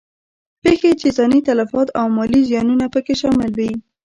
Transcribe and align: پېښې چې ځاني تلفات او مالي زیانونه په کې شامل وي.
پېښې 0.63 0.91
چې 1.01 1.07
ځاني 1.17 1.39
تلفات 1.49 1.87
او 1.99 2.05
مالي 2.17 2.41
زیانونه 2.49 2.85
په 2.93 2.99
کې 3.05 3.13
شامل 3.21 3.51
وي. 3.59 3.71